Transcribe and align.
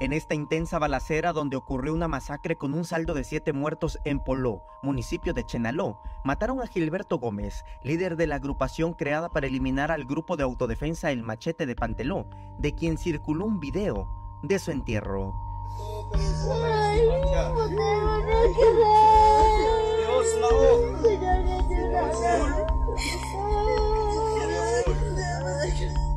En 0.00 0.12
esta 0.12 0.36
intensa 0.36 0.78
balacera 0.78 1.32
donde 1.32 1.56
ocurrió 1.56 1.92
una 1.92 2.06
masacre 2.06 2.54
con 2.54 2.72
un 2.72 2.84
saldo 2.84 3.14
de 3.14 3.24
siete 3.24 3.52
muertos 3.52 3.98
en 4.04 4.20
Poló, 4.20 4.62
municipio 4.80 5.34
de 5.34 5.44
Chenaló, 5.44 6.00
mataron 6.24 6.60
a 6.60 6.68
Gilberto 6.68 7.18
Gómez, 7.18 7.64
líder 7.82 8.14
de 8.14 8.28
la 8.28 8.36
agrupación 8.36 8.92
creada 8.92 9.28
para 9.28 9.48
eliminar 9.48 9.90
al 9.90 10.04
grupo 10.04 10.36
de 10.36 10.44
autodefensa 10.44 11.10
El 11.10 11.24
Machete 11.24 11.66
de 11.66 11.74
Panteló, 11.74 12.26
de 12.58 12.76
quien 12.76 12.96
circuló 12.96 13.44
un 13.44 13.58
video 13.58 14.08
de 14.44 14.60
su 14.60 14.70
entierro. 14.70 15.34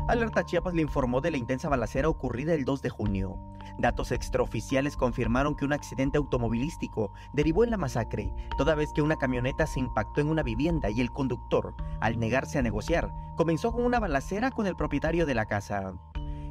Alerta 0.07 0.45
Chiapas 0.45 0.73
le 0.73 0.81
informó 0.81 1.21
de 1.21 1.31
la 1.31 1.37
intensa 1.37 1.69
balacera 1.69 2.09
ocurrida 2.09 2.53
el 2.53 2.65
2 2.65 2.81
de 2.81 2.89
junio. 2.89 3.39
Datos 3.77 4.11
extraoficiales 4.11 4.97
confirmaron 4.97 5.55
que 5.55 5.65
un 5.65 5.73
accidente 5.73 6.17
automovilístico 6.17 7.11
derivó 7.33 7.63
en 7.63 7.71
la 7.71 7.77
masacre, 7.77 8.33
toda 8.57 8.75
vez 8.75 8.93
que 8.93 9.01
una 9.01 9.17
camioneta 9.17 9.65
se 9.67 9.79
impactó 9.79 10.21
en 10.21 10.29
una 10.29 10.43
vivienda 10.43 10.89
y 10.89 11.01
el 11.01 11.11
conductor, 11.11 11.75
al 11.99 12.19
negarse 12.19 12.59
a 12.59 12.61
negociar, 12.61 13.13
comenzó 13.35 13.71
con 13.71 13.85
una 13.85 13.99
balacera 13.99 14.51
con 14.51 14.67
el 14.67 14.75
propietario 14.75 15.25
de 15.25 15.35
la 15.35 15.45
casa. 15.45 15.93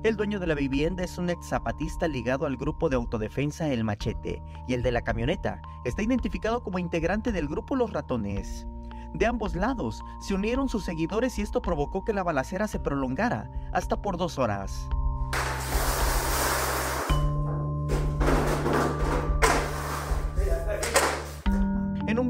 El 0.03 0.17
dueño 0.17 0.41
de 0.41 0.47
la 0.47 0.55
vivienda 0.55 1.05
es 1.05 1.19
un 1.19 1.29
ex 1.29 1.49
zapatista 1.49 2.09
ligado 2.09 2.47
al 2.47 2.57
grupo 2.57 2.89
de 2.89 2.97
autodefensa 2.97 3.69
El 3.69 3.85
Machete, 3.85 4.43
y 4.67 4.73
el 4.73 4.83
de 4.83 4.93
la 4.93 5.03
camioneta 5.03 5.61
está 5.85 6.03
identificado 6.03 6.63
como 6.63 6.79
integrante 6.79 7.33
del 7.33 7.49
grupo 7.49 7.77
Los 7.77 7.93
Ratones. 7.93 8.67
De 9.13 9.27
ambos 9.27 9.55
lados 9.55 10.03
se 10.21 10.35
unieron 10.35 10.69
sus 10.69 10.85
seguidores 10.85 11.39
y 11.39 11.43
esto 11.43 11.61
provocó 11.61 12.05
que 12.05 12.13
la 12.13 12.23
balacera 12.23 12.67
se 12.67 12.79
prolongara 12.79 13.51
hasta 13.73 14.01
por 14.01 14.17
dos 14.17 14.39
horas. 14.39 14.89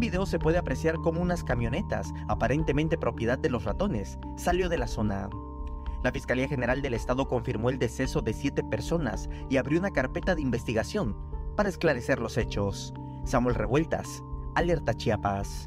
Video 0.00 0.26
se 0.26 0.38
puede 0.38 0.58
apreciar 0.58 0.96
cómo 0.96 1.20
unas 1.20 1.44
camionetas, 1.44 2.12
aparentemente 2.26 2.98
propiedad 2.98 3.38
de 3.38 3.50
los 3.50 3.64
ratones, 3.64 4.18
salió 4.36 4.68
de 4.68 4.78
la 4.78 4.88
zona. 4.88 5.28
La 6.02 6.12
Fiscalía 6.12 6.48
General 6.48 6.80
del 6.80 6.94
Estado 6.94 7.28
confirmó 7.28 7.68
el 7.68 7.78
deceso 7.78 8.22
de 8.22 8.32
siete 8.32 8.64
personas 8.64 9.28
y 9.50 9.58
abrió 9.58 9.78
una 9.78 9.90
carpeta 9.90 10.34
de 10.34 10.42
investigación 10.42 11.14
para 11.56 11.68
esclarecer 11.68 12.18
los 12.18 12.38
hechos. 12.38 12.94
Samuel 13.24 13.54
Revueltas, 13.54 14.22
Alerta 14.54 14.94
Chiapas. 14.94 15.66